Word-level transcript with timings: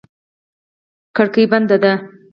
کړکۍ 1.15 1.45
بنده 1.51 1.75
ده. 1.83 1.93